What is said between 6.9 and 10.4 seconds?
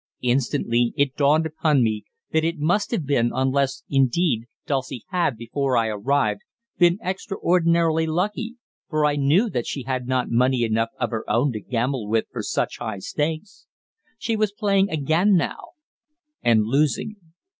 extraordinarily lucky, for I knew that she had not